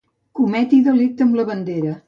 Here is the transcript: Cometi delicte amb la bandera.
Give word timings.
Cometi 0.39 0.81
delicte 0.89 1.27
amb 1.27 1.39
la 1.41 1.47
bandera. 1.53 1.97